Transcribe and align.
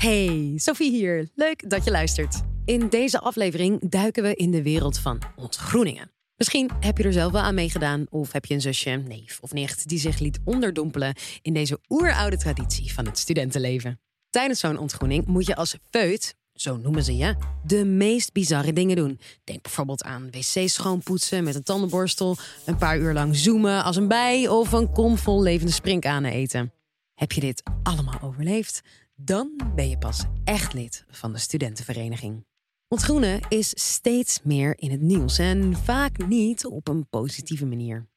Hey, 0.00 0.52
Sophie 0.56 0.90
hier. 0.90 1.28
Leuk 1.34 1.70
dat 1.70 1.84
je 1.84 1.90
luistert. 1.90 2.40
In 2.64 2.88
deze 2.88 3.20
aflevering 3.20 3.90
duiken 3.90 4.22
we 4.22 4.34
in 4.34 4.50
de 4.50 4.62
wereld 4.62 4.98
van 4.98 5.22
ontgroeningen. 5.36 6.10
Misschien 6.36 6.70
heb 6.80 6.98
je 6.98 7.04
er 7.04 7.12
zelf 7.12 7.32
wel 7.32 7.40
aan 7.40 7.54
meegedaan 7.54 8.06
of 8.10 8.32
heb 8.32 8.44
je 8.44 8.54
een 8.54 8.60
zusje, 8.60 8.90
neef 8.90 9.38
of 9.40 9.52
nicht 9.52 9.88
die 9.88 9.98
zich 9.98 10.18
liet 10.18 10.38
onderdompelen 10.44 11.14
in 11.42 11.52
deze 11.52 11.78
oeroude 11.88 12.36
traditie 12.36 12.92
van 12.92 13.06
het 13.06 13.18
studentenleven. 13.18 14.00
Tijdens 14.30 14.60
zo'n 14.60 14.78
ontgroening 14.78 15.26
moet 15.26 15.46
je 15.46 15.56
als 15.56 15.76
feut, 15.90 16.34
zo 16.52 16.76
noemen 16.76 17.04
ze 17.04 17.16
je, 17.16 17.36
de 17.64 17.84
meest 17.84 18.32
bizarre 18.32 18.72
dingen 18.72 18.96
doen. 18.96 19.20
Denk 19.44 19.62
bijvoorbeeld 19.62 20.02
aan 20.02 20.30
wc's 20.30 20.72
schoonpoetsen 20.72 21.44
met 21.44 21.54
een 21.54 21.62
tandenborstel, 21.62 22.36
een 22.66 22.76
paar 22.76 22.98
uur 22.98 23.12
lang 23.12 23.36
zoomen 23.36 23.84
als 23.84 23.96
een 23.96 24.08
bij 24.08 24.48
of 24.48 24.72
een 24.72 24.92
kom 24.92 25.18
vol 25.18 25.42
levende 25.42 25.72
sprinkhanen 25.72 26.32
eten. 26.32 26.72
Heb 27.14 27.32
je 27.32 27.40
dit 27.40 27.62
allemaal 27.82 28.20
overleefd? 28.22 28.82
Dan 29.24 29.60
ben 29.74 29.88
je 29.88 29.98
pas 29.98 30.24
echt 30.44 30.72
lid 30.72 31.04
van 31.10 31.32
de 31.32 31.38
studentenvereniging. 31.38 32.44
Ontgroenen 32.88 33.40
is 33.48 33.72
steeds 33.74 34.40
meer 34.42 34.78
in 34.78 34.90
het 34.90 35.00
nieuws 35.00 35.38
en 35.38 35.76
vaak 35.84 36.26
niet 36.26 36.66
op 36.66 36.88
een 36.88 37.06
positieve 37.10 37.66
manier. 37.66 38.08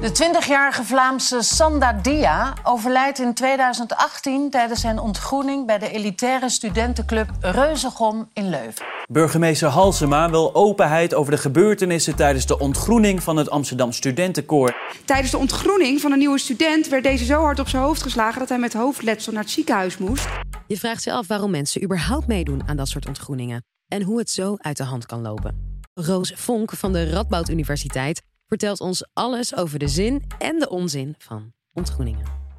De 0.00 0.34
20-jarige 0.40 0.84
Vlaamse 0.84 1.42
Sanda 1.42 1.92
Dia 1.92 2.54
overlijdt 2.62 3.18
in 3.18 3.34
2018 3.34 4.50
tijdens 4.50 4.80
zijn 4.80 4.98
ontgroening 4.98 5.66
bij 5.66 5.78
de 5.78 5.90
elitaire 5.90 6.48
studentenclub 6.48 7.30
Reuzegom 7.40 8.28
in 8.32 8.48
Leuven. 8.48 8.89
Burgemeester 9.12 9.68
Halsema 9.68 10.30
wil 10.30 10.54
openheid 10.54 11.14
over 11.14 11.32
de 11.32 11.38
gebeurtenissen 11.38 12.16
tijdens 12.16 12.46
de 12.46 12.58
ontgroening 12.58 13.22
van 13.22 13.36
het 13.36 13.50
Amsterdam 13.50 13.92
Studentenkoor. 13.92 14.74
Tijdens 15.04 15.30
de 15.30 15.38
ontgroening 15.38 16.00
van 16.00 16.12
een 16.12 16.18
nieuwe 16.18 16.38
student 16.38 16.88
werd 16.88 17.02
deze 17.02 17.24
zo 17.24 17.40
hard 17.40 17.58
op 17.58 17.68
zijn 17.68 17.82
hoofd 17.82 18.02
geslagen 18.02 18.38
dat 18.38 18.48
hij 18.48 18.58
met 18.58 18.72
hoofdletsel 18.72 19.32
naar 19.32 19.42
het 19.42 19.50
ziekenhuis 19.50 19.98
moest. 19.98 20.28
Je 20.66 20.76
vraagt 20.78 21.04
je 21.04 21.12
af 21.12 21.26
waarom 21.26 21.50
mensen 21.50 21.82
überhaupt 21.82 22.26
meedoen 22.26 22.68
aan 22.68 22.76
dat 22.76 22.88
soort 22.88 23.06
ontgroeningen 23.06 23.64
en 23.88 24.02
hoe 24.02 24.18
het 24.18 24.30
zo 24.30 24.54
uit 24.58 24.76
de 24.76 24.84
hand 24.84 25.06
kan 25.06 25.20
lopen. 25.20 25.80
Roos 25.94 26.32
Vonk 26.36 26.70
van 26.70 26.92
de 26.92 27.10
Radboud 27.10 27.48
Universiteit 27.48 28.22
vertelt 28.46 28.80
ons 28.80 29.08
alles 29.12 29.56
over 29.56 29.78
de 29.78 29.88
zin 29.88 30.22
en 30.38 30.58
de 30.58 30.68
onzin 30.68 31.14
van 31.18 31.52
ontgroeningen. 31.72 32.49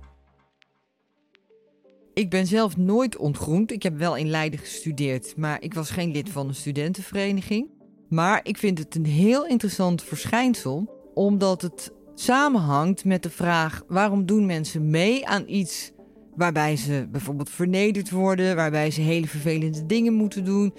Ik 2.14 2.30
ben 2.30 2.48
zelf 2.48 2.78
nooit 2.78 3.18
ontgroend. 3.18 3.72
Ik 3.72 3.84
heb 3.84 3.98
wel 3.98 4.16
in 4.16 4.30
Leiden 4.30 4.60
gestudeerd, 4.60 5.34
maar 5.38 5.62
ik 5.62 5.74
was 5.74 5.90
geen 5.90 6.12
lid 6.12 6.30
van 6.30 6.48
een 6.48 6.56
studentenvereniging. 6.56 7.70
Maar 8.10 8.40
ik 8.44 8.58
vind 8.58 8.78
het 8.78 8.96
een 8.96 9.06
heel 9.06 9.46
interessant 9.46 10.04
verschijnsel, 10.04 11.10
omdat 11.14 11.62
het 11.62 11.92
samenhangt 12.16 13.06
met 13.06 13.24
de 13.24 13.30
vraag: 13.30 13.84
waarom 13.88 14.26
doen 14.26 14.46
mensen 14.46 14.90
mee 14.90 15.28
aan 15.28 15.44
iets 15.48 15.92
waarbij 16.36 16.76
ze 16.76 17.08
bijvoorbeeld 17.12 17.50
vernederd 17.50 18.10
worden, 18.10 18.56
waarbij 18.56 18.92
ze 18.92 19.02
hele 19.02 19.28
vervelende 19.28 19.86
dingen 19.86 20.14
moeten 20.14 20.46
doen 20.46 20.74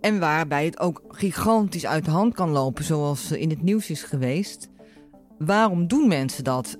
en 0.00 0.18
waarbij 0.18 0.64
het 0.64 0.80
ook 0.80 1.02
gigantisch 1.08 1.86
uit 1.86 2.04
de 2.04 2.10
hand 2.10 2.34
kan 2.34 2.50
lopen, 2.50 2.84
zoals 2.84 3.32
in 3.32 3.50
het 3.50 3.62
nieuws 3.62 3.90
is 3.90 4.02
geweest. 4.02 4.68
Waarom 5.38 5.86
doen 5.86 6.08
mensen 6.08 6.44
dat? 6.44 6.78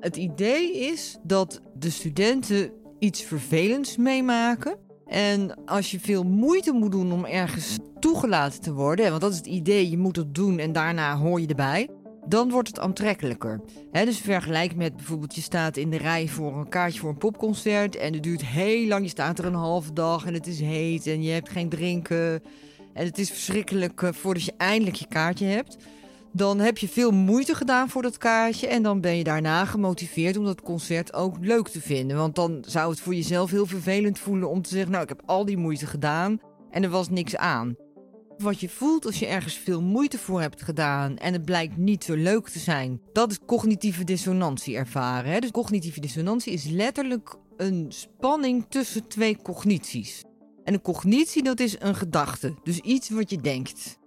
Het 0.00 0.16
idee 0.16 0.78
is 0.78 1.18
dat 1.22 1.60
de 1.74 1.90
studenten 1.90 2.72
iets 2.98 3.22
vervelends 3.22 3.96
meemaken. 3.96 4.76
En 5.06 5.64
als 5.64 5.90
je 5.90 6.00
veel 6.00 6.24
moeite 6.24 6.72
moet 6.72 6.92
doen 6.92 7.12
om 7.12 7.24
ergens 7.24 7.76
toegelaten 8.00 8.60
te 8.60 8.72
worden, 8.72 9.10
want 9.10 9.20
dat 9.20 9.30
is 9.32 9.36
het 9.36 9.46
idee, 9.46 9.90
je 9.90 9.98
moet 9.98 10.16
het 10.16 10.34
doen 10.34 10.58
en 10.58 10.72
daarna 10.72 11.16
hoor 11.16 11.40
je 11.40 11.46
erbij, 11.46 11.88
dan 12.26 12.50
wordt 12.50 12.68
het 12.68 12.78
aantrekkelijker. 12.78 13.60
Dus 13.92 14.18
vergelijk 14.18 14.76
met 14.76 14.96
bijvoorbeeld 14.96 15.34
je 15.34 15.40
staat 15.40 15.76
in 15.76 15.90
de 15.90 15.96
rij 15.96 16.28
voor 16.28 16.56
een 16.56 16.68
kaartje 16.68 17.00
voor 17.00 17.10
een 17.10 17.18
popconcert 17.18 17.96
en 17.96 18.12
het 18.12 18.22
duurt 18.22 18.44
heel 18.44 18.86
lang, 18.86 19.02
je 19.02 19.08
staat 19.08 19.38
er 19.38 19.44
een 19.44 19.54
halve 19.54 19.92
dag 19.92 20.26
en 20.26 20.34
het 20.34 20.46
is 20.46 20.60
heet 20.60 21.06
en 21.06 21.22
je 21.22 21.30
hebt 21.30 21.48
geen 21.48 21.68
drinken 21.68 22.42
en 22.92 23.04
het 23.04 23.18
is 23.18 23.30
verschrikkelijk 23.30 24.02
eh, 24.02 24.12
voordat 24.12 24.44
je 24.44 24.54
eindelijk 24.56 24.96
je 24.96 25.06
kaartje 25.08 25.46
hebt. 25.46 25.76
Dan 26.32 26.58
heb 26.58 26.78
je 26.78 26.88
veel 26.88 27.10
moeite 27.10 27.54
gedaan 27.54 27.88
voor 27.88 28.02
dat 28.02 28.18
kaartje. 28.18 28.66
En 28.66 28.82
dan 28.82 29.00
ben 29.00 29.16
je 29.16 29.24
daarna 29.24 29.64
gemotiveerd 29.64 30.36
om 30.36 30.44
dat 30.44 30.62
concert 30.62 31.14
ook 31.14 31.36
leuk 31.40 31.68
te 31.68 31.80
vinden. 31.80 32.16
Want 32.16 32.34
dan 32.34 32.64
zou 32.66 32.90
het 32.90 33.00
voor 33.00 33.14
jezelf 33.14 33.50
heel 33.50 33.66
vervelend 33.66 34.18
voelen 34.18 34.50
om 34.50 34.62
te 34.62 34.68
zeggen: 34.68 34.90
Nou, 34.90 35.02
ik 35.02 35.08
heb 35.08 35.22
al 35.26 35.44
die 35.44 35.56
moeite 35.56 35.86
gedaan 35.86 36.40
en 36.70 36.82
er 36.82 36.90
was 36.90 37.08
niks 37.08 37.36
aan. 37.36 37.76
Wat 38.38 38.60
je 38.60 38.68
voelt 38.68 39.06
als 39.06 39.18
je 39.18 39.26
ergens 39.26 39.54
veel 39.54 39.82
moeite 39.82 40.18
voor 40.18 40.40
hebt 40.40 40.62
gedaan 40.62 41.16
en 41.16 41.32
het 41.32 41.44
blijkt 41.44 41.76
niet 41.76 42.04
zo 42.04 42.14
leuk 42.14 42.48
te 42.48 42.58
zijn, 42.58 43.00
dat 43.12 43.30
is 43.30 43.38
cognitieve 43.46 44.04
dissonantie 44.04 44.76
ervaren. 44.76 45.32
Hè? 45.32 45.38
Dus 45.38 45.50
cognitieve 45.50 46.00
dissonantie 46.00 46.52
is 46.52 46.64
letterlijk 46.64 47.36
een 47.56 47.86
spanning 47.88 48.66
tussen 48.68 49.08
twee 49.08 49.36
cognities. 49.42 50.22
En 50.64 50.74
een 50.74 50.82
cognitie, 50.82 51.42
dat 51.42 51.60
is 51.60 51.76
een 51.78 51.94
gedachte. 51.94 52.54
Dus 52.62 52.78
iets 52.78 53.10
wat 53.10 53.30
je 53.30 53.40
denkt. 53.40 53.98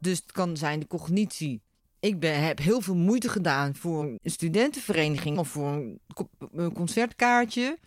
Dus 0.00 0.18
het 0.18 0.32
kan 0.32 0.56
zijn 0.56 0.80
de 0.80 0.86
cognitie. 0.86 1.62
Ik 2.00 2.18
ben, 2.18 2.42
heb 2.42 2.58
heel 2.58 2.80
veel 2.80 2.96
moeite 2.96 3.28
gedaan 3.28 3.74
voor 3.74 4.04
een 4.04 4.18
studentenvereniging 4.30 5.38
of 5.38 5.48
voor 5.48 5.66
een, 6.52 6.72
concertkaartje. 6.72 7.78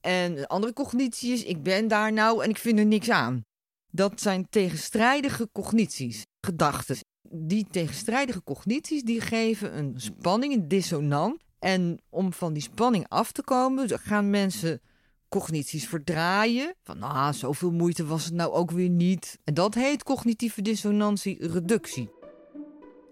En 0.00 0.34
de 0.34 0.48
andere 0.48 0.72
cognitie 0.72 1.32
is, 1.32 1.44
ik 1.44 1.62
ben 1.62 1.88
daar 1.88 2.12
nou 2.12 2.44
en 2.44 2.50
ik 2.50 2.58
vind 2.58 2.78
er 2.78 2.86
niks 2.86 3.10
aan. 3.10 3.44
Dat 3.90 4.20
zijn 4.20 4.48
tegenstrijdige 4.50 5.48
cognities, 5.52 6.26
gedachten. 6.40 6.96
Die 7.30 7.66
tegenstrijdige 7.70 8.42
cognities 8.44 9.02
die 9.02 9.20
geven 9.20 9.78
een 9.78 9.94
spanning, 9.96 10.54
een 10.54 10.68
dissonant. 10.68 11.40
En 11.58 12.00
om 12.08 12.32
van 12.32 12.52
die 12.52 12.62
spanning 12.62 13.08
af 13.08 13.32
te 13.32 13.42
komen, 13.42 13.98
gaan 13.98 14.30
mensen 14.30 14.80
cognities 15.28 15.88
verdraaien. 15.88 16.74
Van 16.82 17.02
ah, 17.02 17.32
zoveel 17.32 17.70
moeite 17.70 18.06
was 18.06 18.24
het 18.24 18.34
nou 18.34 18.52
ook 18.52 18.70
weer 18.70 18.88
niet. 18.88 19.38
En 19.44 19.54
dat 19.54 19.74
heet 19.74 20.02
cognitieve 20.02 20.62
dissonantie 20.62 21.46
reductie. 21.52 22.10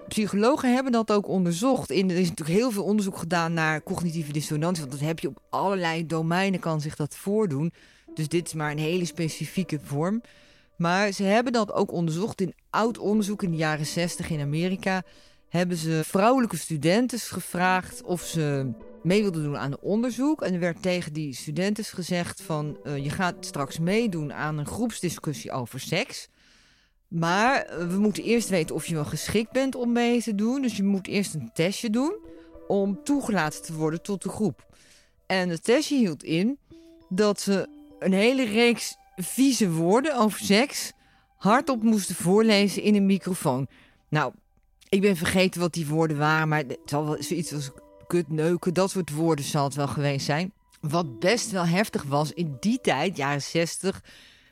Psychologen 0.09 0.75
hebben 0.75 0.93
dat 0.93 1.13
ook 1.13 1.29
onderzocht. 1.29 1.91
In, 1.91 2.11
er 2.11 2.17
is 2.17 2.29
natuurlijk 2.29 2.59
heel 2.59 2.71
veel 2.71 2.85
onderzoek 2.85 3.17
gedaan 3.17 3.53
naar 3.53 3.83
cognitieve 3.83 4.33
dissonantie. 4.33 4.81
Want 4.81 4.99
dat 4.99 5.09
heb 5.09 5.19
je 5.19 5.29
op 5.29 5.43
allerlei 5.51 6.07
domeinen, 6.07 6.61
kan 6.61 6.81
zich 6.81 6.97
dat 6.97 7.17
voordoen. 7.17 7.73
Dus 8.15 8.29
dit 8.29 8.47
is 8.47 8.55
maar 8.55 8.71
een 8.71 8.79
hele 8.79 9.05
specifieke 9.05 9.79
vorm. 9.83 10.23
Maar 10.77 11.13
ze 11.13 11.23
hebben 11.23 11.53
dat 11.53 11.73
ook 11.73 11.93
onderzocht 11.93 12.41
in 12.41 12.55
oud 12.71 12.99
onderzoek 12.99 13.43
in 13.43 13.51
de 13.51 13.57
jaren 13.57 13.87
60 13.87 14.31
in 14.31 14.41
Amerika. 14.41 15.03
Hebben 15.49 15.77
ze 15.77 16.01
vrouwelijke 16.05 16.57
studenten 16.57 17.19
gevraagd 17.19 18.03
of 18.03 18.23
ze 18.23 18.73
mee 19.07 19.23
wilden 19.23 19.43
doen 19.43 19.59
aan 19.59 19.73
een 19.73 19.81
onderzoek. 19.81 20.43
En 20.43 20.55
er 20.55 20.61
werd 20.61 20.83
tegen 20.83 21.13
die 21.13 21.35
studenten 21.35 21.85
gezegd 21.85 22.43
van... 22.43 22.79
Uh, 22.85 22.97
je 22.97 23.11
gaat 23.11 23.35
straks 23.41 23.79
meedoen 23.79 24.33
aan 24.33 24.59
een 24.59 24.67
groepsdiscussie 24.67 25.53
over 25.53 25.81
seks. 25.81 26.29
Maar 27.09 27.63
eh, 27.63 27.89
we 27.89 27.99
moeten 27.99 28.23
eerst 28.23 28.49
weten 28.49 28.75
of 28.75 28.87
je 28.87 28.95
wel 28.95 29.05
geschikt 29.05 29.53
bent 29.53 29.75
om 29.75 29.93
mee 29.93 30.23
te 30.23 30.35
doen. 30.35 30.63
Dus 30.63 30.77
je 30.77 30.83
moet 30.83 31.07
eerst 31.07 31.35
een 31.35 31.51
testje 31.55 31.91
doen 31.91 32.17
om 32.69 33.05
toegelaten 33.05 33.63
te 33.63 33.75
worden 33.75 34.03
tot 34.03 34.23
de 34.23 34.29
groep. 34.29 34.67
En 35.27 35.49
het 35.49 35.65
testje 35.65 35.97
hield 35.97 36.23
in 36.23 36.59
dat 37.09 37.41
ze 37.41 37.69
een 37.99 38.13
hele 38.13 38.45
reeks 38.45 38.97
vieze 39.17 39.71
woorden 39.71 40.17
over 40.19 40.39
seks 40.39 40.93
hardop 41.37 41.83
moesten 41.83 42.15
voorlezen 42.15 42.83
in 42.83 42.95
een 42.95 43.07
microfoon. 43.07 43.69
Nou, 44.09 44.33
ik 44.89 45.01
ben 45.01 45.17
vergeten 45.17 45.61
wat 45.61 45.73
die 45.73 45.87
woorden 45.87 46.19
waren, 46.19 46.49
maar 46.49 46.59
het 46.59 46.79
zal 46.85 47.05
wel 47.05 47.23
zoiets 47.23 47.53
als 47.53 47.71
kut, 48.07 48.29
neuken, 48.29 48.75
dat 48.75 48.91
soort 48.91 49.11
woorden 49.11 49.45
zal 49.45 49.65
het 49.65 49.75
wel 49.75 49.89
geweest 49.89 50.27
zijn. 50.27 50.53
Wat 50.81 51.19
best 51.19 51.51
wel 51.51 51.67
heftig 51.67 52.03
was 52.03 52.33
in 52.33 52.57
die 52.61 52.81
tijd, 52.81 53.17
jaren 53.17 53.43
60, 53.43 54.03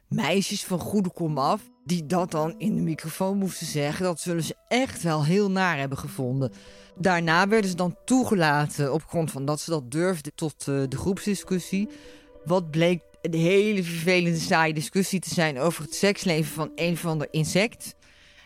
meisjes 0.08 0.64
van 0.64 0.78
goede 0.78 1.10
kom 1.10 1.38
af, 1.38 1.62
die 1.84 2.06
dat 2.06 2.30
dan 2.30 2.54
in 2.58 2.76
de 2.76 2.82
microfoon 2.82 3.38
moesten 3.38 3.66
zeggen, 3.66 4.04
dat 4.04 4.20
zullen 4.20 4.42
ze 4.42 4.56
echt 4.68 5.02
wel 5.02 5.24
heel 5.24 5.50
naar 5.50 5.78
hebben 5.78 5.98
gevonden. 5.98 6.52
Daarna 6.96 7.48
werden 7.48 7.70
ze 7.70 7.76
dan 7.76 7.96
toegelaten 8.04 8.92
op 8.92 9.04
grond 9.04 9.30
van 9.30 9.44
dat 9.44 9.60
ze 9.60 9.70
dat 9.70 9.90
durfden 9.90 10.34
tot 10.34 10.66
uh, 10.68 10.82
de 10.88 10.96
groepsdiscussie. 10.96 11.88
Wat 12.44 12.70
bleek 12.70 13.02
een 13.22 13.34
hele 13.34 13.82
vervelende, 13.82 14.38
saaie 14.38 14.74
discussie 14.74 15.20
te 15.20 15.34
zijn 15.34 15.58
over 15.58 15.82
het 15.82 15.94
seksleven 15.94 16.52
van 16.52 16.72
een 16.74 16.92
of 16.92 17.06
ander 17.06 17.28
insect. 17.30 17.94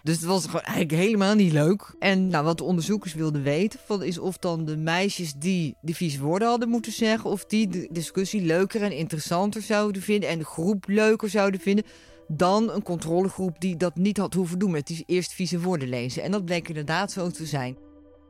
Dus 0.02 0.16
het 0.16 0.24
was 0.24 0.46
eigenlijk 0.46 0.90
helemaal 0.90 1.34
niet 1.34 1.52
leuk. 1.52 1.94
En 1.98 2.28
nou, 2.28 2.44
wat 2.44 2.58
de 2.58 2.64
onderzoekers 2.64 3.14
wilden 3.14 3.42
weten, 3.42 3.80
van, 3.86 4.02
is 4.02 4.18
of 4.18 4.38
dan 4.38 4.64
de 4.64 4.76
meisjes 4.76 5.34
die 5.34 5.76
de 5.80 5.94
vieze 5.94 6.20
woorden 6.20 6.48
hadden 6.48 6.68
moeten 6.68 6.92
zeggen, 6.92 7.30
of 7.30 7.44
die 7.44 7.68
de 7.68 7.88
discussie 7.92 8.42
leuker 8.42 8.82
en 8.82 8.92
interessanter 8.92 9.62
zouden 9.62 10.02
vinden 10.02 10.28
en 10.28 10.38
de 10.38 10.44
groep 10.44 10.84
leuker 10.88 11.28
zouden 11.28 11.60
vinden 11.60 11.84
dan 12.28 12.70
een 12.70 12.82
controlegroep 12.82 13.60
die 13.60 13.76
dat 13.76 13.96
niet 13.96 14.16
had 14.16 14.34
hoeven 14.34 14.58
doen 14.58 14.70
met 14.70 14.86
die 14.86 15.02
eerst 15.06 15.32
vieze 15.32 15.60
woorden 15.60 15.88
lezen. 15.88 16.22
En 16.22 16.30
dat 16.30 16.44
bleek 16.44 16.68
inderdaad 16.68 17.12
zo 17.12 17.30
te 17.30 17.46
zijn. 17.46 17.76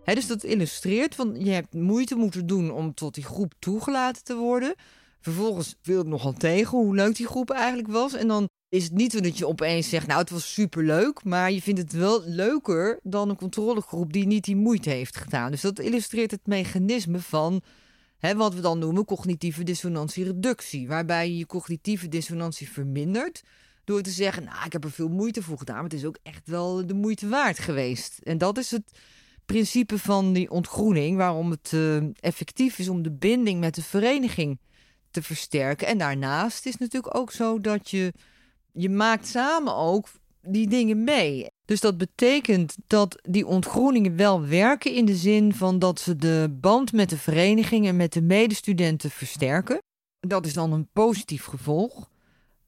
dus 0.04 0.26
dat 0.26 0.44
illustreert, 0.44 1.14
van 1.14 1.44
je 1.44 1.50
hebt 1.50 1.74
moeite 1.74 2.14
moeten 2.14 2.46
doen 2.46 2.70
om 2.70 2.94
tot 2.94 3.14
die 3.14 3.24
groep 3.24 3.52
toegelaten 3.58 4.24
te 4.24 4.36
worden. 4.36 4.74
Vervolgens 5.20 5.74
viel 5.82 5.98
het 5.98 6.06
nogal 6.06 6.32
tegen 6.32 6.78
hoe 6.78 6.94
leuk 6.94 7.16
die 7.16 7.26
groep 7.26 7.50
eigenlijk 7.50 7.88
was. 7.88 8.14
En 8.14 8.28
dan 8.28 8.48
is 8.68 8.84
het 8.84 8.92
niet 8.92 9.12
zo 9.12 9.20
dat 9.20 9.38
je 9.38 9.46
opeens 9.46 9.88
zegt, 9.88 10.06
nou 10.06 10.20
het 10.20 10.30
was 10.30 10.52
superleuk, 10.52 11.24
maar 11.24 11.52
je 11.52 11.62
vindt 11.62 11.80
het 11.80 11.92
wel 11.92 12.22
leuker 12.24 13.00
dan 13.02 13.28
een 13.28 13.36
controlegroep 13.36 14.12
die 14.12 14.26
niet 14.26 14.44
die 14.44 14.56
moeite 14.56 14.90
heeft 14.90 15.16
gedaan. 15.16 15.50
Dus 15.50 15.60
dat 15.60 15.78
illustreert 15.78 16.30
het 16.30 16.46
mechanisme 16.46 17.20
van 17.20 17.62
Hè, 18.18 18.34
wat 18.34 18.54
we 18.54 18.60
dan 18.60 18.78
noemen 18.78 19.04
cognitieve 19.04 19.62
dissonantiereductie. 19.62 20.88
Waarbij 20.88 21.28
je 21.28 21.38
je 21.38 21.46
cognitieve 21.46 22.08
dissonantie 22.08 22.70
vermindert. 22.70 23.42
Door 23.84 24.02
te 24.02 24.10
zeggen, 24.10 24.44
nou, 24.44 24.64
ik 24.66 24.72
heb 24.72 24.84
er 24.84 24.90
veel 24.90 25.08
moeite 25.08 25.42
voor 25.42 25.58
gedaan. 25.58 25.74
Maar 25.74 25.84
het 25.84 25.92
is 25.92 26.04
ook 26.04 26.18
echt 26.22 26.48
wel 26.48 26.86
de 26.86 26.94
moeite 26.94 27.28
waard 27.28 27.58
geweest. 27.58 28.18
En 28.22 28.38
dat 28.38 28.58
is 28.58 28.70
het 28.70 28.98
principe 29.46 29.98
van 29.98 30.32
die 30.32 30.50
ontgroening. 30.50 31.16
Waarom 31.16 31.50
het 31.50 31.72
uh, 31.74 32.02
effectief 32.20 32.78
is 32.78 32.88
om 32.88 33.02
de 33.02 33.12
binding 33.12 33.60
met 33.60 33.74
de 33.74 33.82
vereniging 33.82 34.58
te 35.10 35.22
versterken. 35.22 35.86
En 35.86 35.98
daarnaast 35.98 36.66
is 36.66 36.76
natuurlijk 36.76 37.16
ook 37.16 37.32
zo 37.32 37.60
dat 37.60 37.90
je, 37.90 38.12
je 38.78 38.90
maakt 38.90 39.26
samen 39.26 39.74
ook 39.74 40.08
die 40.42 40.68
dingen 40.68 41.04
mee. 41.04 41.46
Dus 41.64 41.80
dat 41.80 41.98
betekent 41.98 42.76
dat 42.86 43.20
die 43.22 43.46
ontgroeningen 43.46 44.16
wel 44.16 44.46
werken 44.46 44.94
in 44.94 45.04
de 45.04 45.16
zin 45.16 45.54
van 45.54 45.78
dat 45.78 46.00
ze 46.00 46.16
de 46.16 46.56
band 46.60 46.92
met 46.92 47.10
de 47.10 47.18
vereniging 47.18 47.86
en 47.86 47.96
met 47.96 48.12
de 48.12 48.22
medestudenten 48.22 49.10
versterken. 49.10 49.78
Dat 50.20 50.46
is 50.46 50.54
dan 50.54 50.72
een 50.72 50.88
positief 50.92 51.44
gevolg. 51.44 52.08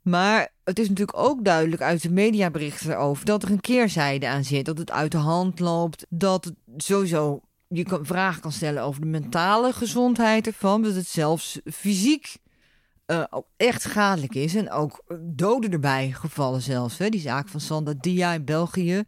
Maar 0.03 0.53
het 0.65 0.79
is 0.79 0.89
natuurlijk 0.89 1.19
ook 1.19 1.45
duidelijk 1.45 1.83
uit 1.83 2.03
de 2.03 2.11
mediaberichten 2.11 2.91
erover 2.91 3.25
dat 3.25 3.43
er 3.43 3.51
een 3.51 3.61
keerzijde 3.61 4.29
aan 4.29 4.45
zit. 4.45 4.65
Dat 4.65 4.79
het 4.79 4.91
uit 4.91 5.12
de 5.12 5.19
hand 5.19 5.61
loopt. 5.61 6.07
Dat 6.09 6.53
sowieso 6.77 7.41
je 7.69 7.85
kan, 7.85 8.07
vragen 8.07 8.41
kan 8.41 8.53
stellen 8.53 8.83
over 8.83 9.01
de 9.01 9.07
mentale 9.07 9.73
gezondheid 9.73 10.47
ervan. 10.47 10.83
Dat 10.83 10.95
het 10.95 11.07
zelfs 11.07 11.61
fysiek 11.65 12.37
uh, 13.11 13.25
echt 13.57 13.83
schadelijk 13.83 14.35
is. 14.35 14.55
En 14.55 14.71
ook 14.71 15.05
doden 15.21 15.71
erbij 15.73 16.12
gevallen 16.12 16.62
zelfs. 16.62 16.99
Hè. 16.99 17.09
Die 17.09 17.21
zaak 17.21 17.49
van 17.49 17.61
Sanda 17.61 17.95
Dia 18.01 18.33
in 18.33 18.45
België. 18.45 19.05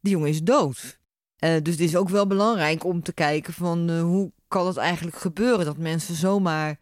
Die 0.00 0.12
jongen 0.12 0.28
is 0.28 0.42
dood. 0.42 1.00
Uh, 1.44 1.50
dus 1.62 1.72
het 1.72 1.80
is 1.80 1.96
ook 1.96 2.08
wel 2.08 2.26
belangrijk 2.26 2.84
om 2.84 3.02
te 3.02 3.12
kijken 3.12 3.52
van 3.52 3.98
hoe 3.98 4.32
kan 4.48 4.66
het 4.66 4.76
eigenlijk 4.76 5.16
gebeuren 5.16 5.64
dat 5.64 5.76
mensen 5.76 6.14
zomaar 6.14 6.78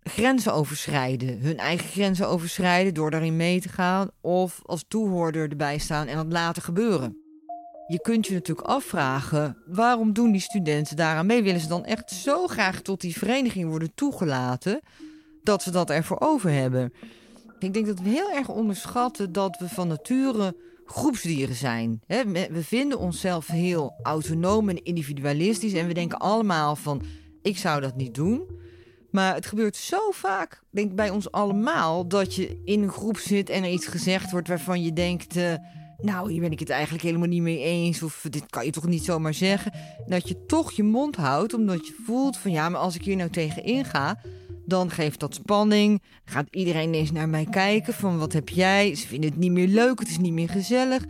grenzen 0.00 0.54
overschrijden. 0.54 1.38
Hun 1.38 1.58
eigen 1.58 1.88
grenzen 1.88 2.28
overschrijden 2.28 2.94
door 2.94 3.10
daarin 3.10 3.36
mee 3.36 3.60
te 3.60 3.68
gaan. 3.68 4.10
Of 4.20 4.60
als 4.62 4.84
toehoorder 4.88 5.50
erbij 5.50 5.78
staan 5.78 6.06
en 6.06 6.16
dat 6.16 6.32
laten 6.32 6.62
gebeuren. 6.62 7.18
Je 7.86 8.00
kunt 8.00 8.26
je 8.26 8.34
natuurlijk 8.34 8.68
afvragen, 8.68 9.56
waarom 9.66 10.12
doen 10.12 10.32
die 10.32 10.40
studenten 10.40 10.96
daaraan 10.96 11.26
mee? 11.26 11.42
Willen 11.42 11.60
ze 11.60 11.68
dan 11.68 11.84
echt 11.84 12.10
zo 12.10 12.46
graag 12.46 12.80
tot 12.80 13.00
die 13.00 13.18
vereniging 13.18 13.68
worden 13.68 13.94
toegelaten 13.94 14.80
dat 15.44 15.62
ze 15.62 15.70
dat 15.70 15.90
ervoor 15.90 16.20
over 16.20 16.50
hebben? 16.50 16.92
Ik 17.58 17.74
denk 17.74 17.86
dat 17.86 18.00
we 18.00 18.08
heel 18.08 18.30
erg 18.30 18.48
onderschatten 18.48 19.32
dat 19.32 19.58
we 19.58 19.68
van 19.68 19.88
nature 19.88 20.56
groepsdieren 20.86 21.54
zijn. 21.54 22.00
We 22.06 22.62
vinden 22.62 22.98
onszelf 22.98 23.46
heel 23.46 23.94
autonoom 24.02 24.68
en 24.68 24.84
individualistisch 24.84 25.72
en 25.72 25.86
we 25.86 25.94
denken 25.94 26.18
allemaal 26.18 26.76
van, 26.76 27.02
ik 27.42 27.58
zou 27.58 27.80
dat 27.80 27.96
niet 27.96 28.14
doen. 28.14 28.62
Maar 29.10 29.34
het 29.34 29.46
gebeurt 29.46 29.76
zo 29.76 30.10
vaak, 30.10 30.62
denk 30.70 30.90
ik 30.90 30.96
bij 30.96 31.10
ons 31.10 31.30
allemaal, 31.32 32.08
dat 32.08 32.34
je 32.34 32.60
in 32.64 32.82
een 32.82 32.92
groep 32.92 33.18
zit 33.18 33.48
en 33.48 33.62
er 33.62 33.70
iets 33.70 33.86
gezegd 33.86 34.30
wordt 34.30 34.48
waarvan 34.48 34.82
je 34.82 34.92
denkt. 34.92 35.36
Uh, 35.36 35.54
nou, 35.98 36.32
hier 36.32 36.40
ben 36.40 36.52
ik 36.52 36.58
het 36.58 36.70
eigenlijk 36.70 37.04
helemaal 37.04 37.28
niet 37.28 37.42
mee 37.42 37.58
eens. 37.58 38.02
Of 38.02 38.26
dit 38.30 38.46
kan 38.46 38.64
je 38.64 38.70
toch 38.70 38.86
niet 38.86 39.04
zomaar 39.04 39.34
zeggen. 39.34 39.72
Dat 40.06 40.28
je 40.28 40.44
toch 40.46 40.72
je 40.72 40.82
mond 40.82 41.16
houdt, 41.16 41.54
omdat 41.54 41.86
je 41.86 41.94
voelt 42.04 42.36
van 42.36 42.50
ja, 42.50 42.68
maar 42.68 42.80
als 42.80 42.94
ik 42.94 43.02
hier 43.02 43.16
nou 43.16 43.30
tegen 43.30 43.64
inga, 43.64 44.18
dan 44.66 44.90
geeft 44.90 45.20
dat 45.20 45.34
spanning. 45.34 46.02
Gaat 46.24 46.46
iedereen 46.50 46.88
ineens 46.88 47.12
naar 47.12 47.28
mij 47.28 47.46
kijken 47.50 47.94
van 47.94 48.18
wat 48.18 48.32
heb 48.32 48.48
jij? 48.48 48.94
Ze 48.94 49.06
vinden 49.06 49.30
het 49.30 49.38
niet 49.38 49.52
meer 49.52 49.68
leuk, 49.68 49.98
het 49.98 50.08
is 50.08 50.18
niet 50.18 50.32
meer 50.32 50.48
gezellig. 50.48 51.04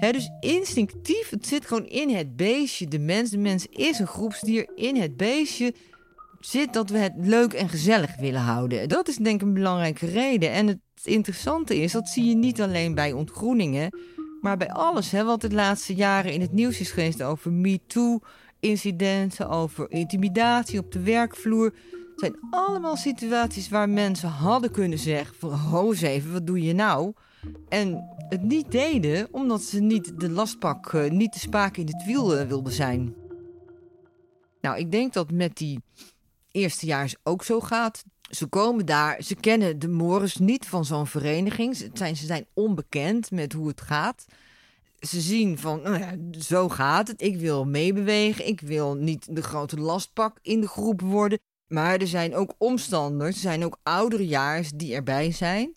dus 0.00 0.30
instinctief, 0.40 1.30
het 1.30 1.46
zit 1.46 1.66
gewoon 1.66 1.86
in 1.86 2.14
het 2.14 2.36
beestje. 2.36 2.88
De 2.88 2.98
mens, 2.98 3.30
de 3.30 3.38
mens 3.38 3.66
is 3.66 3.98
een 3.98 4.06
groepsdier. 4.06 4.70
In 4.74 4.96
het 4.96 5.16
beestje 5.16 5.74
zit 6.40 6.72
dat 6.72 6.90
we 6.90 6.98
het 6.98 7.14
leuk 7.16 7.52
en 7.52 7.68
gezellig 7.68 8.16
willen 8.16 8.40
houden. 8.40 8.88
Dat 8.88 9.08
is 9.08 9.16
denk 9.16 9.40
ik 9.40 9.46
een 9.46 9.54
belangrijke 9.54 10.06
reden. 10.06 10.52
En 10.52 10.66
het 10.66 10.78
interessante 11.04 11.76
is, 11.76 11.92
dat 11.92 12.08
zie 12.08 12.24
je 12.24 12.34
niet 12.34 12.60
alleen 12.60 12.94
bij 12.94 13.12
ontgroeningen, 13.12 13.98
maar 14.40 14.56
bij 14.56 14.70
alles 14.70 15.10
hè, 15.10 15.24
wat 15.24 15.40
de 15.40 15.50
laatste 15.50 15.94
jaren 15.94 16.32
in 16.32 16.40
het 16.40 16.52
nieuws 16.52 16.80
is 16.80 16.90
geweest 16.90 17.22
over 17.22 17.52
MeToo-incidenten, 17.52 19.48
over 19.48 19.90
intimidatie 19.90 20.78
op 20.78 20.92
de 20.92 21.00
werkvloer. 21.00 21.74
Het 22.18 22.30
zijn 22.30 22.50
allemaal 22.50 22.96
situaties 22.96 23.68
waar 23.68 23.88
mensen 23.88 24.28
hadden 24.28 24.70
kunnen 24.70 24.98
zeggen 24.98 25.34
van, 25.36 25.50
ho 25.50 25.92
even, 25.92 26.32
wat 26.32 26.46
doe 26.46 26.62
je 26.62 26.72
nou? 26.72 27.12
En 27.68 28.16
het 28.28 28.42
niet 28.42 28.70
deden 28.70 29.28
omdat 29.30 29.62
ze 29.62 29.80
niet 29.80 30.20
de 30.20 30.30
lastpak, 30.30 30.92
uh, 30.92 31.10
niet 31.10 31.32
de 31.32 31.38
spaak 31.38 31.76
in 31.76 31.86
het 31.86 32.04
wiel 32.04 32.38
uh, 32.38 32.46
wilden 32.46 32.72
zijn. 32.72 33.14
Nou, 34.60 34.78
ik 34.78 34.90
denk 34.90 35.12
dat 35.12 35.30
met 35.30 35.56
die 35.56 35.82
eerstejaars 36.50 37.16
ook 37.22 37.44
zo 37.44 37.60
gaat. 37.60 38.04
Ze 38.30 38.46
komen 38.46 38.86
daar, 38.86 39.22
ze 39.22 39.34
kennen 39.34 39.78
de 39.78 39.88
Morris 39.88 40.36
niet 40.36 40.66
van 40.66 40.84
zo'n 40.84 41.06
vereniging. 41.06 41.76
Ze 41.76 41.90
zijn, 41.92 42.16
ze 42.16 42.26
zijn 42.26 42.46
onbekend 42.54 43.30
met 43.30 43.52
hoe 43.52 43.68
het 43.68 43.80
gaat. 43.80 44.24
Ze 44.98 45.20
zien 45.20 45.58
van, 45.58 45.82
nou 45.82 45.98
ja, 45.98 46.16
zo 46.40 46.68
gaat 46.68 47.08
het. 47.08 47.22
Ik 47.22 47.36
wil 47.36 47.64
meebewegen. 47.64 48.46
Ik 48.46 48.60
wil 48.60 48.94
niet 48.94 49.36
de 49.36 49.42
grote 49.42 49.76
lastpak 49.76 50.38
in 50.42 50.60
de 50.60 50.68
groep 50.68 51.00
worden. 51.00 51.38
Maar 51.68 52.00
er 52.00 52.06
zijn 52.06 52.34
ook 52.34 52.54
omstanders, 52.58 53.34
er 53.34 53.40
zijn 53.40 53.64
ook 53.64 53.78
ouderejaars 53.82 54.70
die 54.70 54.94
erbij 54.94 55.32
zijn. 55.32 55.74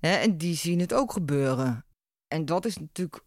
Hè, 0.00 0.14
en 0.14 0.38
die 0.38 0.54
zien 0.54 0.80
het 0.80 0.94
ook 0.94 1.12
gebeuren. 1.12 1.84
En 2.28 2.44
dat 2.44 2.64
is 2.64 2.78
natuurlijk 2.78 3.22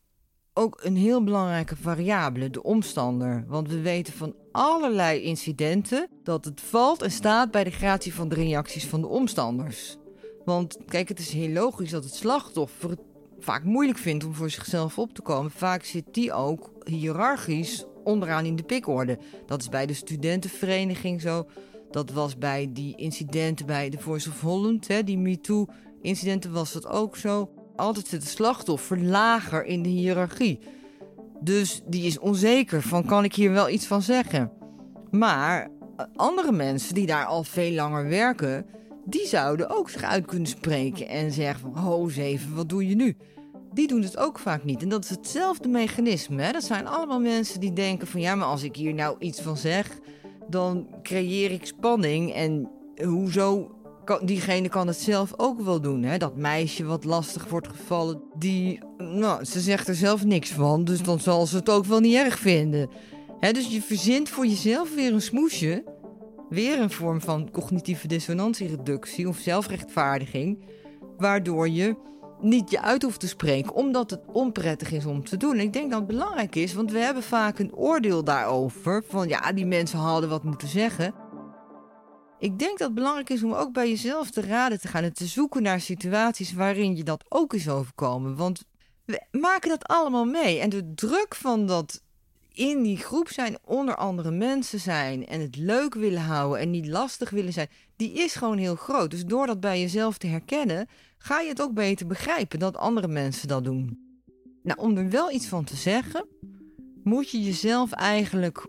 ook 0.53 0.79
een 0.83 0.95
heel 0.95 1.23
belangrijke 1.23 1.75
variabele, 1.75 2.49
de 2.49 2.63
omstander. 2.63 3.43
Want 3.47 3.69
we 3.69 3.81
weten 3.81 4.13
van 4.13 4.35
allerlei 4.51 5.21
incidenten 5.21 6.09
dat 6.23 6.45
het 6.45 6.61
valt 6.61 7.01
en 7.01 7.11
staat 7.11 7.51
bij 7.51 7.63
de 7.63 7.71
gratie 7.71 8.13
van 8.13 8.29
de 8.29 8.35
reacties 8.35 8.85
van 8.85 9.01
de 9.01 9.07
omstanders. 9.07 9.97
Want 10.45 10.77
kijk, 10.85 11.07
het 11.07 11.19
is 11.19 11.31
heel 11.31 11.49
logisch 11.49 11.89
dat 11.89 12.03
het 12.03 12.13
slachtoffer 12.13 12.89
het 12.89 13.01
vaak 13.39 13.63
moeilijk 13.63 13.97
vindt 13.97 14.23
om 14.23 14.33
voor 14.33 14.49
zichzelf 14.49 14.99
op 14.99 15.13
te 15.13 15.21
komen. 15.21 15.51
Vaak 15.51 15.83
zit 15.83 16.05
die 16.11 16.33
ook 16.33 16.71
hiërarchisch 16.83 17.85
onderaan 18.03 18.45
in 18.45 18.55
de 18.55 18.63
pikorde. 18.63 19.19
Dat 19.45 19.61
is 19.61 19.69
bij 19.69 19.85
de 19.85 19.93
studentenvereniging 19.93 21.21
zo. 21.21 21.47
Dat 21.91 22.11
was 22.11 22.37
bij 22.37 22.69
die 22.73 22.95
incidenten 22.95 23.65
bij 23.65 23.89
de 23.89 23.99
Voice 23.99 24.29
of 24.29 24.41
Holland, 24.41 24.87
hè, 24.87 25.03
die 25.03 25.17
MeToo-incidenten 25.17 26.51
was 26.51 26.71
dat 26.71 26.87
ook 26.87 27.17
zo 27.17 27.49
altijd 27.75 28.07
zit 28.07 28.21
de 28.21 28.27
slachtoffer 28.27 29.03
lager 29.03 29.65
in 29.65 29.83
de 29.83 29.89
hiërarchie. 29.89 30.59
Dus 31.39 31.81
die 31.85 32.05
is 32.05 32.19
onzeker 32.19 32.81
van 32.81 33.05
kan 33.05 33.23
ik 33.23 33.35
hier 33.35 33.51
wel 33.51 33.69
iets 33.69 33.85
van 33.85 34.01
zeggen. 34.01 34.51
Maar 35.11 35.61
eh, 35.97 36.05
andere 36.15 36.51
mensen 36.51 36.93
die 36.93 37.05
daar 37.05 37.25
al 37.25 37.43
veel 37.43 37.71
langer 37.71 38.09
werken, 38.09 38.65
die 39.05 39.27
zouden 39.27 39.69
ook 39.69 39.89
zich 39.89 40.03
uit 40.03 40.25
kunnen 40.25 40.47
spreken 40.47 41.07
en 41.07 41.31
zeggen 41.31 41.59
van 41.59 41.83
ho 41.83 42.09
even, 42.09 42.55
wat 42.55 42.69
doe 42.69 42.87
je 42.87 42.95
nu? 42.95 43.17
Die 43.73 43.87
doen 43.87 44.01
het 44.01 44.17
ook 44.17 44.39
vaak 44.39 44.63
niet. 44.63 44.81
En 44.81 44.89
dat 44.89 45.03
is 45.03 45.09
hetzelfde 45.09 45.67
mechanisme. 45.67 46.41
Hè? 46.41 46.51
Dat 46.51 46.63
zijn 46.63 46.87
allemaal 46.87 47.19
mensen 47.19 47.59
die 47.59 47.73
denken 47.73 48.07
van 48.07 48.21
ja, 48.21 48.35
maar 48.35 48.47
als 48.47 48.63
ik 48.63 48.75
hier 48.75 48.93
nou 48.93 49.15
iets 49.19 49.41
van 49.41 49.57
zeg, 49.57 49.99
dan 50.49 50.87
creëer 51.01 51.51
ik 51.51 51.65
spanning. 51.65 52.33
En 52.33 52.69
hoezo 53.03 53.71
diegene 54.21 54.69
kan 54.69 54.87
het 54.87 54.97
zelf 54.97 55.33
ook 55.37 55.61
wel 55.61 55.81
doen. 55.81 56.03
Hè? 56.03 56.17
Dat 56.17 56.35
meisje 56.35 56.85
wat 56.85 57.03
lastig 57.03 57.49
wordt 57.49 57.67
gevallen, 57.67 58.21
die, 58.37 58.79
nou, 58.97 59.43
ze 59.43 59.59
zegt 59.59 59.87
er 59.87 59.95
zelf 59.95 60.25
niks 60.25 60.51
van, 60.51 60.83
dus 60.83 61.01
dan 61.01 61.19
zal 61.19 61.45
ze 61.45 61.55
het 61.55 61.69
ook 61.69 61.85
wel 61.85 61.99
niet 61.99 62.15
erg 62.15 62.39
vinden. 62.39 62.89
Hè, 63.39 63.51
dus 63.51 63.67
je 63.67 63.81
verzint 63.81 64.29
voor 64.29 64.45
jezelf 64.45 64.95
weer 64.95 65.13
een 65.13 65.21
smoesje, 65.21 65.83
weer 66.49 66.79
een 66.79 66.89
vorm 66.89 67.21
van 67.21 67.51
cognitieve 67.51 68.07
dissonantiereductie 68.07 69.27
of 69.27 69.37
zelfrechtvaardiging, 69.37 70.65
waardoor 71.17 71.69
je 71.69 71.95
niet 72.41 72.71
je 72.71 72.81
uit 72.81 73.03
hoeft 73.03 73.19
te 73.19 73.27
spreken, 73.27 73.73
omdat 73.73 74.09
het 74.09 74.21
onprettig 74.25 74.91
is 74.91 75.05
om 75.05 75.23
te 75.23 75.37
doen. 75.37 75.53
En 75.53 75.59
ik 75.59 75.73
denk 75.73 75.89
dat 75.89 75.99
het 75.99 76.07
belangrijk 76.07 76.55
is, 76.55 76.73
want 76.73 76.91
we 76.91 76.99
hebben 76.99 77.23
vaak 77.23 77.59
een 77.59 77.75
oordeel 77.75 78.23
daarover, 78.23 79.03
van 79.07 79.27
ja, 79.27 79.51
die 79.51 79.65
mensen 79.65 79.99
hadden 79.99 80.29
wat 80.29 80.43
moeten 80.43 80.67
zeggen. 80.67 81.13
Ik 82.39 82.59
denk 82.59 82.77
dat 82.77 82.87
het 82.87 82.95
belangrijk 82.95 83.29
is 83.29 83.43
om 83.43 83.53
ook 83.53 83.73
bij 83.73 83.89
jezelf 83.89 84.29
te 84.29 84.41
raden 84.41 84.79
te 84.79 84.87
gaan 84.87 85.03
en 85.03 85.13
te 85.13 85.25
zoeken 85.25 85.61
naar 85.61 85.81
situaties 85.81 86.53
waarin 86.53 86.95
je 86.95 87.03
dat 87.03 87.25
ook 87.29 87.53
is 87.53 87.69
overkomen. 87.69 88.35
Want 88.35 88.63
we 89.05 89.21
maken 89.31 89.69
dat 89.69 89.87
allemaal 89.87 90.25
mee. 90.25 90.59
En 90.59 90.69
de 90.69 90.93
druk 90.95 91.35
van 91.35 91.65
dat 91.65 92.01
in 92.53 92.83
die 92.83 92.97
groep 92.97 93.29
zijn, 93.29 93.57
onder 93.65 93.95
andere 93.95 94.31
mensen 94.31 94.79
zijn 94.79 95.27
en 95.27 95.41
het 95.41 95.55
leuk 95.55 95.93
willen 95.93 96.21
houden 96.21 96.59
en 96.59 96.69
niet 96.69 96.87
lastig 96.87 97.29
willen 97.29 97.53
zijn, 97.53 97.69
die 97.95 98.13
is 98.13 98.35
gewoon 98.35 98.57
heel 98.57 98.75
groot. 98.75 99.11
Dus 99.11 99.25
door 99.25 99.47
dat 99.47 99.59
bij 99.59 99.79
jezelf 99.79 100.17
te 100.17 100.27
herkennen, 100.27 100.87
ga 101.17 101.39
je 101.39 101.49
het 101.49 101.61
ook 101.61 101.73
beter 101.73 102.07
begrijpen 102.07 102.59
dat 102.59 102.77
andere 102.77 103.07
mensen 103.07 103.47
dat 103.47 103.63
doen. 103.63 103.99
Nou, 104.63 104.79
om 104.79 104.97
er 104.97 105.09
wel 105.09 105.31
iets 105.31 105.47
van 105.47 105.63
te 105.63 105.75
zeggen, 105.75 106.25
moet 107.03 107.29
je 107.29 107.43
jezelf 107.43 107.91
eigenlijk 107.91 108.67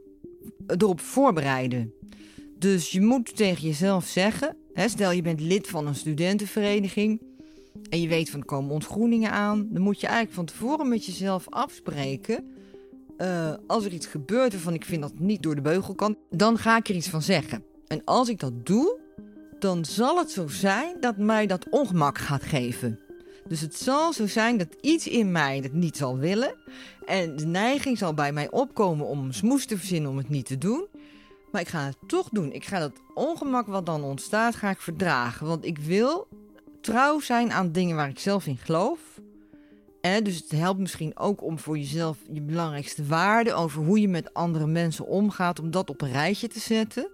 erop 0.66 1.00
voorbereiden. 1.00 1.92
Dus 2.58 2.90
je 2.90 3.00
moet 3.00 3.36
tegen 3.36 3.66
jezelf 3.66 4.06
zeggen, 4.06 4.56
hè, 4.72 4.88
stel 4.88 5.10
je 5.10 5.22
bent 5.22 5.40
lid 5.40 5.68
van 5.68 5.86
een 5.86 5.94
studentenvereniging 5.94 7.20
en 7.90 8.00
je 8.00 8.08
weet 8.08 8.30
van 8.30 8.40
er 8.40 8.46
komen 8.46 8.72
ontgroeningen 8.72 9.30
aan, 9.30 9.68
dan 9.70 9.82
moet 9.82 10.00
je 10.00 10.06
eigenlijk 10.06 10.36
van 10.36 10.44
tevoren 10.44 10.88
met 10.88 11.04
jezelf 11.04 11.48
afspreken. 11.48 12.52
Uh, 13.18 13.54
als 13.66 13.84
er 13.84 13.92
iets 13.92 14.06
gebeurt 14.06 14.52
waarvan 14.52 14.74
ik 14.74 14.84
vind 14.84 15.02
dat 15.02 15.18
niet 15.18 15.42
door 15.42 15.54
de 15.54 15.60
beugel 15.60 15.94
kan, 15.94 16.16
dan 16.30 16.58
ga 16.58 16.76
ik 16.76 16.88
er 16.88 16.94
iets 16.94 17.08
van 17.08 17.22
zeggen. 17.22 17.64
En 17.86 18.04
als 18.04 18.28
ik 18.28 18.40
dat 18.40 18.66
doe, 18.66 18.98
dan 19.58 19.84
zal 19.84 20.18
het 20.18 20.30
zo 20.30 20.48
zijn 20.48 20.96
dat 21.00 21.16
mij 21.16 21.46
dat 21.46 21.68
ongemak 21.70 22.18
gaat 22.18 22.42
geven. 22.42 23.00
Dus 23.48 23.60
het 23.60 23.76
zal 23.76 24.12
zo 24.12 24.26
zijn 24.26 24.58
dat 24.58 24.76
iets 24.80 25.06
in 25.06 25.32
mij 25.32 25.58
het 25.62 25.72
niet 25.72 25.96
zal 25.96 26.18
willen. 26.18 26.54
En 27.06 27.36
de 27.36 27.46
neiging 27.46 27.98
zal 27.98 28.14
bij 28.14 28.32
mij 28.32 28.50
opkomen 28.50 29.06
om 29.06 29.32
smoes 29.32 29.66
te 29.66 29.78
verzinnen 29.78 30.10
om 30.10 30.16
het 30.16 30.28
niet 30.28 30.46
te 30.46 30.58
doen. 30.58 30.86
Maar 31.52 31.60
ik 31.60 31.68
ga 31.68 31.84
het 31.84 31.96
toch 32.06 32.28
doen. 32.28 32.52
Ik 32.52 32.64
ga 32.64 32.78
dat 32.78 32.92
ongemak 33.14 33.66
wat 33.66 33.86
dan 33.86 34.02
ontstaat, 34.02 34.54
ga 34.54 34.70
ik 34.70 34.80
verdragen. 34.80 35.46
Want 35.46 35.64
ik 35.64 35.78
wil 35.78 36.28
trouw 36.80 37.20
zijn 37.20 37.52
aan 37.52 37.72
dingen 37.72 37.96
waar 37.96 38.08
ik 38.08 38.18
zelf 38.18 38.46
in 38.46 38.56
geloof. 38.56 38.98
Dus 40.22 40.36
het 40.36 40.50
helpt 40.50 40.80
misschien 40.80 41.18
ook 41.18 41.42
om 41.42 41.58
voor 41.58 41.78
jezelf 41.78 42.18
je 42.32 42.40
belangrijkste 42.40 43.04
waarden 43.04 43.56
over 43.56 43.84
hoe 43.84 44.00
je 44.00 44.08
met 44.08 44.34
andere 44.34 44.66
mensen 44.66 45.06
omgaat, 45.06 45.60
om 45.60 45.70
dat 45.70 45.90
op 45.90 46.00
een 46.00 46.12
rijtje 46.12 46.48
te 46.48 46.60
zetten. 46.60 47.08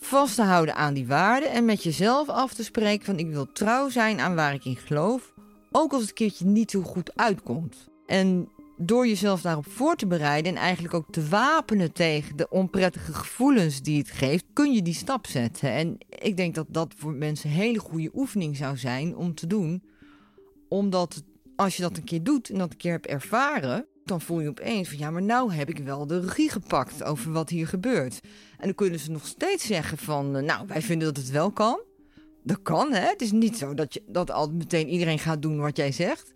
Vast 0.00 0.34
te 0.34 0.42
houden 0.42 0.74
aan 0.74 0.94
die 0.94 1.06
waarden 1.06 1.50
en 1.50 1.64
met 1.64 1.82
jezelf 1.82 2.28
af 2.28 2.54
te 2.54 2.64
spreken 2.64 3.04
van 3.04 3.18
ik 3.18 3.30
wil 3.30 3.52
trouw 3.52 3.88
zijn 3.88 4.20
aan 4.20 4.34
waar 4.34 4.54
ik 4.54 4.64
in 4.64 4.76
geloof, 4.76 5.34
ook 5.70 5.92
als 5.92 6.02
het 6.02 6.12
keertje 6.12 6.44
niet 6.44 6.70
zo 6.70 6.82
goed 6.82 7.16
uitkomt. 7.16 7.88
En 8.06 8.48
door 8.76 9.06
jezelf 9.06 9.40
daarop 9.40 9.70
voor 9.70 9.96
te 9.96 10.06
bereiden 10.06 10.52
en 10.52 10.58
eigenlijk 10.58 10.94
ook 10.94 11.10
te 11.10 11.28
wapenen 11.28 11.92
tegen 11.92 12.36
de 12.36 12.48
onprettige 12.48 13.12
gevoelens 13.12 13.82
die 13.82 13.98
het 13.98 14.10
geeft, 14.10 14.44
kun 14.52 14.72
je 14.72 14.82
die 14.82 14.94
stap 14.94 15.26
zetten. 15.26 15.70
En 15.70 15.98
ik 16.08 16.36
denk 16.36 16.54
dat 16.54 16.66
dat 16.68 16.94
voor 16.96 17.12
mensen 17.12 17.50
een 17.50 17.56
hele 17.56 17.78
goede 17.78 18.10
oefening 18.14 18.56
zou 18.56 18.76
zijn 18.76 19.16
om 19.16 19.34
te 19.34 19.46
doen. 19.46 19.82
Omdat 20.68 21.22
als 21.56 21.76
je 21.76 21.82
dat 21.82 21.96
een 21.96 22.04
keer 22.04 22.22
doet 22.22 22.50
en 22.50 22.58
dat 22.58 22.70
een 22.70 22.76
keer 22.76 22.92
hebt 22.92 23.06
ervaren, 23.06 23.86
dan 24.04 24.20
voel 24.20 24.40
je 24.40 24.48
opeens 24.48 24.88
van 24.88 24.98
ja, 24.98 25.10
maar 25.10 25.22
nou 25.22 25.52
heb 25.52 25.68
ik 25.68 25.78
wel 25.78 26.06
de 26.06 26.20
regie 26.20 26.50
gepakt 26.50 27.04
over 27.04 27.32
wat 27.32 27.48
hier 27.48 27.66
gebeurt. 27.66 28.20
En 28.58 28.64
dan 28.64 28.74
kunnen 28.74 28.98
ze 28.98 29.10
nog 29.10 29.26
steeds 29.26 29.66
zeggen 29.66 29.98
van 29.98 30.36
eh, 30.36 30.42
nou, 30.42 30.66
wij 30.66 30.82
vinden 30.82 31.14
dat 31.14 31.22
het 31.22 31.32
wel 31.32 31.50
kan. 31.50 31.80
Dat 32.42 32.62
kan, 32.62 32.92
hè? 32.92 33.08
Het 33.08 33.22
is 33.22 33.32
niet 33.32 33.56
zo 33.56 33.74
dat, 33.74 33.94
je, 33.94 34.02
dat 34.06 34.30
altijd 34.30 34.58
meteen 34.58 34.88
iedereen 34.88 35.18
gaat 35.18 35.42
doen 35.42 35.58
wat 35.58 35.76
jij 35.76 35.92
zegt. 35.92 36.32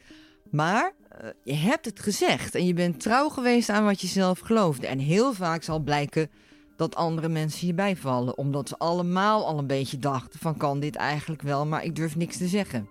Maar 0.50 0.92
uh, 1.22 1.28
je 1.44 1.54
hebt 1.54 1.84
het 1.84 2.00
gezegd 2.00 2.54
en 2.54 2.66
je 2.66 2.74
bent 2.74 3.00
trouw 3.00 3.28
geweest 3.28 3.68
aan 3.68 3.84
wat 3.84 4.00
je 4.00 4.06
zelf 4.06 4.38
geloofde. 4.38 4.86
En 4.86 4.98
heel 4.98 5.32
vaak 5.32 5.62
zal 5.62 5.78
blijken 5.78 6.30
dat 6.76 6.94
andere 6.94 7.28
mensen 7.28 7.66
je 7.66 7.74
bijvallen, 7.74 8.38
omdat 8.38 8.68
ze 8.68 8.78
allemaal 8.78 9.46
al 9.46 9.58
een 9.58 9.66
beetje 9.66 9.98
dachten 9.98 10.40
van 10.40 10.56
kan 10.56 10.80
dit 10.80 10.96
eigenlijk 10.96 11.42
wel, 11.42 11.66
maar 11.66 11.84
ik 11.84 11.96
durf 11.96 12.16
niks 12.16 12.36
te 12.36 12.46
zeggen. 12.46 12.88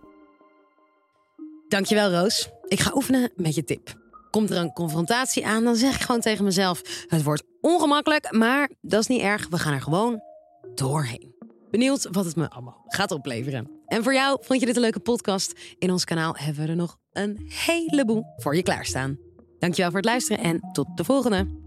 Dankjewel 1.68 2.12
Roos. 2.12 2.50
Ik 2.68 2.80
ga 2.80 2.92
oefenen 2.96 3.32
met 3.36 3.56
je 3.56 3.64
tip. 3.64 4.03
Komt 4.34 4.50
er 4.50 4.58
een 4.58 4.74
confrontatie 4.74 5.46
aan, 5.46 5.64
dan 5.64 5.76
zeg 5.76 5.96
ik 5.96 6.02
gewoon 6.02 6.22
tegen 6.22 6.44
mezelf: 6.44 6.82
het 7.08 7.24
wordt 7.24 7.44
ongemakkelijk, 7.62 8.32
maar 8.32 8.70
dat 8.82 9.00
is 9.00 9.08
niet 9.08 9.22
erg. 9.22 9.48
We 9.50 9.58
gaan 9.58 9.74
er 9.74 9.82
gewoon 9.82 10.22
doorheen. 10.76 11.36
Benieuwd 11.72 12.08
wat 12.12 12.26
het 12.26 12.36
me 12.36 12.50
allemaal 12.50 12.84
gaat 12.88 13.12
opleveren. 13.12 13.72
En 13.86 14.04
voor 14.04 14.14
jou, 14.14 14.38
vond 14.42 14.60
je 14.60 14.66
dit 14.66 14.76
een 14.76 14.82
leuke 14.82 15.00
podcast? 15.00 15.60
In 15.78 15.92
ons 15.92 16.04
kanaal 16.04 16.36
hebben 16.36 16.64
we 16.64 16.70
er 16.70 16.76
nog 16.76 16.98
een 17.12 17.46
heleboel 17.48 18.24
voor 18.38 18.56
je 18.56 18.64
klaarstaan. 18.64 19.18
Dankjewel 19.60 19.90
voor 19.92 20.00
het 20.00 20.10
luisteren 20.10 20.44
en 20.44 20.70
tot 20.72 20.88
de 20.98 21.04
volgende. 21.04 21.63